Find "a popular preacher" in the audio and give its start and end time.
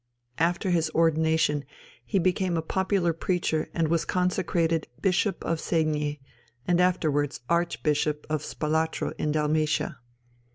2.57-3.69